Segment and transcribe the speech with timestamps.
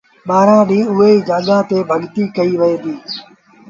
[0.27, 2.99] ٻآهرآݩ ڏيݩهݩ اُئي جآڳآ تي ڀڳتيٚ ڪئيٚ وهي ديٚ